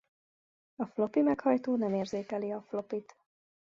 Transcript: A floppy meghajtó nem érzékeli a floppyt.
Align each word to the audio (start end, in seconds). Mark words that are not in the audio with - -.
A 0.75 0.85
floppy 0.87 1.21
meghajtó 1.21 1.75
nem 1.75 1.93
érzékeli 1.93 2.51
a 2.51 2.61
floppyt. 2.61 3.15